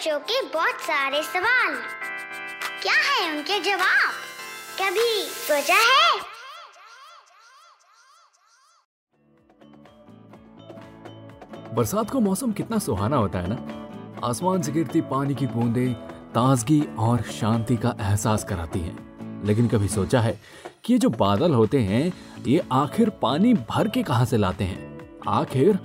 बच्चों 0.00 0.18
के 0.18 0.42
बहुत 0.42 0.74
सारे 0.74 1.22
सवाल। 1.22 1.74
क्या 2.82 2.94
है 2.94 3.36
उनके 3.36 3.60
जवाब? 3.60 4.12
कभी 4.80 5.24
सोचा 5.24 5.74
है? 5.74 6.20
बरसात 11.74 12.10
का 12.10 12.18
मौसम 12.18 12.52
कितना 12.52 12.78
सुहाना 12.78 13.16
होता 13.16 13.38
है 13.38 13.46
ना? 13.48 14.28
आसमान 14.28 14.62
से 14.62 14.72
गिरती 14.72 15.00
पानी 15.00 15.34
की 15.34 15.46
बूंदें 15.46 15.94
ताजगी 16.30 16.96
और 16.98 17.22
शांति 17.22 17.76
का 17.76 17.96
एहसास 18.00 18.44
कराती 18.44 18.80
हैं। 18.80 19.44
लेकिन 19.44 19.68
कभी 19.68 19.88
सोचा 19.88 20.20
है 20.20 20.40
कि 20.84 20.92
ये 20.92 20.98
जो 20.98 21.08
बादल 21.08 21.54
होते 21.54 21.78
हैं, 21.78 22.12
ये 22.42 22.62
आखिर 22.72 23.10
पानी 23.10 23.54
भर 23.54 23.88
के 23.88 24.02
कहाँ 24.02 24.24
से 24.24 24.36
लाते 24.36 24.64
हैं? 24.64 25.08
आखिर 25.28 25.78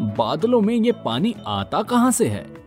बादलों 0.00 0.60
में 0.60 0.74
ये 0.74 0.92
पानी 0.92 1.36
आता 1.46 1.82
कहाँ 1.82 2.10
से 2.10 2.28
है? 2.28 2.61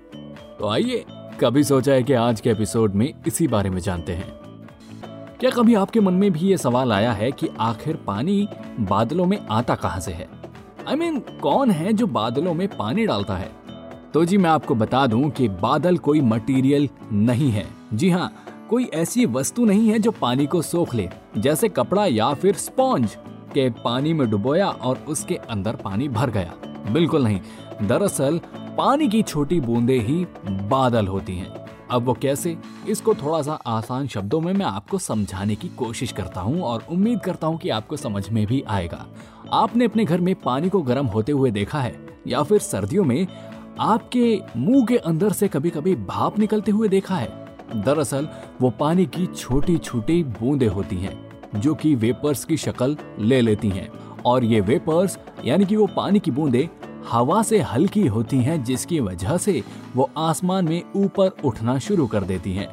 तो 0.59 0.67
आइए 0.67 1.05
कभी 1.39 1.63
सोचा 1.63 1.93
है 1.93 2.03
कि 2.03 2.13
आज 2.13 2.41
के 2.41 2.49
एपिसोड 2.49 2.93
में 2.93 3.13
इसी 3.27 3.47
बारे 3.47 3.69
में 3.69 3.79
जानते 3.81 4.11
हैं। 4.11 4.39
क्या 5.39 5.49
कभी 5.49 5.75
आपके 5.75 5.99
मन 5.99 6.13
में 6.13 6.31
भी 6.31 6.39
ये 6.39 6.57
सवाल 6.57 6.91
आया 6.91 7.11
है 7.11 7.31
कि 7.31 7.49
आखिर 7.59 7.95
पानी 7.95 8.47
बादलों 8.79 9.25
में 9.25 9.47
आता 9.51 9.75
कहाँ 9.75 9.99
से 9.99 10.11
है? 10.11 10.29
आई 10.87 10.95
I 10.95 10.99
मीन 10.99 11.19
mean, 11.19 11.39
कौन 11.39 11.71
है 11.71 11.93
जो 11.93 12.07
बादलों 12.07 12.53
में 12.53 12.67
पानी 12.67 13.05
डालता 13.05 13.37
है? 13.37 13.51
तो 14.13 14.25
जी 14.25 14.37
मैं 14.37 14.49
आपको 14.49 14.75
बता 14.75 15.07
दूँ 15.07 15.29
कि 15.29 15.49
बादल 15.49 15.97
कोई 15.97 16.21
मटेरियल 16.21 16.89
नहीं 17.11 17.51
है। 17.51 17.67
जी 17.93 18.09
हाँ 18.09 18.33
कोई 18.69 18.83
ऐसी 18.83 19.25
वस्तु 19.25 19.65
नहीं 19.65 19.89
है 19.89 19.99
जो 19.99 20.11
पानी 20.11 20.45
को 20.45 20.61
सोख 20.61 20.95
ले 20.95 21.09
जैसे 21.37 21.69
कपड़ा 21.69 22.05
या 22.05 22.33
फिर 22.33 22.55
स्पॉन्ज 22.55 23.17
के 23.53 23.69
पानी 23.69 24.13
में 24.13 24.29
डुबोया 24.29 24.67
और 24.67 24.97
उसके 25.07 25.35
अंदर 25.35 25.75
पानी 25.75 26.09
भर 26.09 26.29
गया। 26.29 26.53
बिल्कुल 26.91 27.23
नहीं। 27.23 27.39
दरअसल 27.87 28.39
पानी 28.77 29.07
की 29.07 29.21
छोटी 29.21 29.59
बूंदे 29.59 29.99
ही 29.99 30.27
बादल 30.49 31.07
होती 31.07 31.37
हैं। 31.37 31.65
अब 31.91 32.03
वो 32.03 32.13
कैसे? 32.13 32.57
इसको 32.89 33.13
थोड़ा 33.13 33.41
सा 33.41 33.53
आसान 33.53 34.07
शब्दों 34.07 34.41
में 34.41 34.53
मैं 34.53 34.65
आपको 34.65 34.97
समझाने 34.97 35.55
की 35.55 35.67
कोशिश 35.67 36.11
करता 36.11 36.41
हूँ 36.41 36.61
और 36.61 36.83
उम्मीद 36.91 37.19
करता 37.19 37.47
हूँ 37.47 37.57
कि 37.57 37.69
आपको 37.69 37.97
समझ 37.97 38.29
में 38.29 38.47
भी 38.47 38.63
आएगा। 38.67 39.07
आपने 39.53 39.85
अपने 39.85 40.05
घर 40.05 40.21
में 40.21 40.35
पानी 40.35 40.69
को 40.69 40.81
गर्म 40.81 41.05
होते 41.05 41.31
हुए 41.31 41.51
देखा 41.51 41.79
है 41.79 42.19
या 42.27 42.43
फिर 42.43 42.59
सर्दियों 42.59 43.03
में 43.03 43.27
आपके 43.79 44.41
मुँह 44.57 44.85
के 44.85 44.97
अंदर 44.97 45.31
से 45.31 45.47
कभी 45.47 45.69
कभी 45.69 45.95
भाप 45.95 46.39
निकलते 46.39 46.71
हुए 46.71 46.87
देखा 46.87 47.15
है? 47.15 47.45
दरअसल, 47.75 48.27
वो 48.61 48.69
पानी 48.69 49.05
की 49.05 49.25
छोटी 49.25 49.77
छोटी 49.77 50.23
बूंदे 50.23 50.67
होती 50.67 50.95
हैं, 50.95 51.31
जो 51.55 51.75
कि 51.75 51.95
वेपर्स 51.95 52.45
की 52.45 52.57
शक्ल 52.57 52.97
ले 53.19 53.41
लेती 53.41 53.69
हैं। 53.69 53.89
और 54.25 54.43
ये 54.43 54.61
वेपर्स, 54.61 55.19
यानी 55.45 55.65
कि 55.65 55.75
वो 55.75 55.87
पानी 55.87 56.19
की 56.19 56.31
बूंदें 56.31 56.84
हवा 57.11 57.41
से 57.43 57.59
हल्की 57.63 58.05
होती 58.07 58.37
हैं, 58.37 58.63
जिसकी 58.63 58.99
वजह 58.99 59.37
से 59.37 59.61
वो 59.95 60.09
आसमान 60.17 60.65
में 60.65 60.81
ऊपर 60.95 61.31
उठना 61.45 61.77
शुरू 61.79 62.07
कर 62.07 62.23
देती 62.23 62.53
हैं 62.53 62.67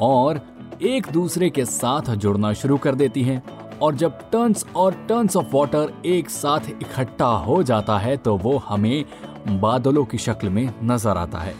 और 0.00 0.40
एक 0.82 1.06
दूसरे 1.12 1.50
के 1.50 1.64
साथ 1.64 2.14
जुड़ना 2.16 2.52
शुरू 2.52 2.76
कर 2.76 2.94
देती 2.94 3.22
हैं। 3.22 3.42
और 3.78 3.94
जब 3.94 4.18
टन्स 4.32 4.64
और 4.76 4.94
टन्स 5.08 5.36
ऑफ़ 5.36 5.46
वाटर 5.52 5.92
एक 6.06 6.30
साथ 6.30 6.68
इकट्ठा 6.70 7.26
हो 7.26 7.62
जाता 7.62 7.98
है 7.98 8.16
तो 8.16 8.36
वो 8.36 8.56
हमें 8.58 9.04
बादलों 9.50 10.04
की 10.04 10.18
शक्ल 10.18 10.48
में 10.48 10.68
नज़र 10.82 11.16
आता 11.16 11.38
है। 11.38 11.54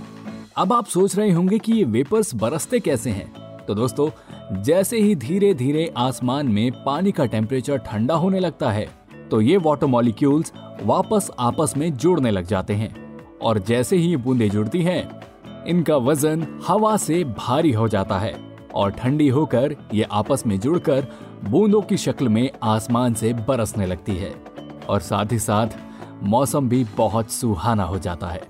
अब 0.56 0.72
आप 0.72 0.86
सोच 0.86 1.16
रहे 1.16 1.30
होंगे 1.30 1.58
कि 1.58 1.72
ये 1.72 1.84
वेपर्स 1.84 2.34
बरसते 2.34 2.80
कैसे 2.80 3.10
हैं? 3.10 3.32
तो 3.66 3.74
दोस्तों, 3.74 4.08
जैसे 4.62 5.00
ही 5.00 5.14
धीरे 5.16 5.52
धीरे 5.54 5.92
आसमान 5.96 6.48
में 6.48 6.84
पानी 6.84 7.12
का 7.12 7.26
टेम्परेचर 7.26 7.78
ठंडा 7.80 8.14
होने 8.14 8.41
लगता 8.41 8.70
है 8.70 8.88
तो 9.30 9.41
ये 9.41 9.56
वाटर 9.56 9.86
मॉलिक्यूल्स 9.86 10.52
वापस 10.82 11.31
आपस 11.38 11.75
में 11.76 11.93
जुड़ने 11.97 12.31
लग 12.31 12.47
जाते 12.47 12.75
हैं। 12.75 12.94
और 13.38 13.59
जैसे 13.59 13.97
ही 13.97 14.16
बूंदे 14.16 14.48
जुड़ती 14.48 14.82
हैं, 14.82 15.20
इनका 15.66 15.97
वज़न 15.98 16.47
हवा 16.69 16.97
से 16.97 17.22
भारी 17.26 17.72
हो 17.72 17.87
जाता 17.88 18.19
है 18.19 18.34
और 18.75 18.91
ठंडी 18.91 19.28
होकर 19.28 19.75
ये 19.94 20.06
आपस 20.12 20.42
में 20.47 20.59
जुड़कर 20.60 21.06
बूंदों 21.44 21.82
की 21.82 21.97
शक्ल 21.97 22.28
में 22.28 22.50
आसमान 22.62 23.15
से 23.15 23.32
बरसने 23.41 23.87
लगती 23.87 24.16
है। 24.16 24.34
और 24.88 25.00
साथ 25.00 25.32
ही 25.32 25.38
साथ 25.38 25.78
मौसम 26.22 26.69
भी 26.69 26.84
बहुत 26.97 27.31
सुहाना 27.31 27.84
हो 27.84 27.98
जाता 27.98 28.26
है। 28.26 28.42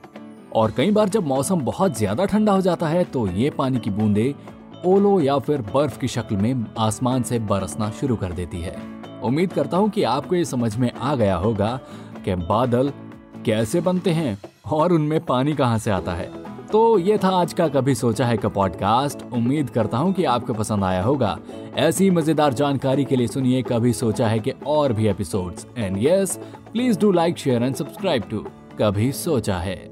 और 0.55 0.71
कई 0.71 0.91
बार 0.91 1.09
जब 1.09 1.27
मौसम 1.27 1.61
बहुत 1.61 1.99
ज़्यादा 1.99 2.25
ठंडा 2.25 2.53
हो 2.53 2.61
जाता 2.61 2.89
है 2.89 3.05
तो 3.05 3.27
ये 3.29 3.51
पानी 3.51 3.79
की 3.79 3.91
बूंदें 3.91 4.33
ओलो 4.87 5.19
या 5.21 5.39
फिर 5.39 5.63
बर्फ़ 5.75 5.99
की 5.99 6.09
शक्ल 6.09 6.37
में 6.37 6.67
आसमान 6.79 7.23
से 7.23 7.39
बरसना 7.41 7.91
शुरू 7.91 8.17
कर 8.17 8.33
देती 8.33 8.61
है। 8.61 8.77
उम्मीद 9.25 9.53
करता 9.53 9.77
हूँ 9.77 9.89
कि 9.91 10.03
आपको 10.05 10.35
ये 10.35 10.45
समझ 10.45 10.77
में 10.77 10.91
आ 10.93 11.15
गया 11.15 11.37
होगा 11.37 11.79
कि 12.25 12.35
बादल 12.35 12.93
कैसे 13.47 13.81
बनते 13.81 14.11
हैं 14.11 14.39
और 14.73 14.93
उनमें 14.93 15.25
पानी 15.25 15.53
कहाँ 15.53 15.79
से 15.79 15.91
आता 15.91 16.13
है? 16.13 16.31
तो 16.73 16.99
ये 16.99 17.19
था 17.19 17.29
आज 17.29 17.53
का 17.53 17.69
कभी 17.69 17.95
सोचा 17.95 18.27
है 18.27 18.37
का 18.37 18.49
पॉडकास्ट 18.49 19.33
उम्मीद 19.33 19.71
करता 19.71 19.99
हूँ 19.99 20.13
कि 20.13 20.25
आपको 20.25 20.55
पसंद 20.55 20.85
आया 20.85 21.03
होगा। 21.03 21.39
ऐसी 21.77 22.11
मज़ेदार 22.11 22.53
जानकारी 22.53 23.05
के 23.05 23.17
लिए 23.17 23.27
सुनिए 23.27 23.63
कभी 23.63 23.93
सोचा 23.93 24.29
है 24.29 24.39
कि 24.39 24.51
और 24.67 24.93
भी 24.93 25.07
episodes 25.07 25.67
and 25.79 25.97
yes 26.01 26.39
please 26.73 26.99
do 26.99 27.13
like 27.13 27.39
share 27.39 27.63
and 27.63 27.75
subscribe 27.75 28.23
to 28.23 28.47
कभी 28.79 29.13
सोचा 29.13 29.59
है। 29.59 29.92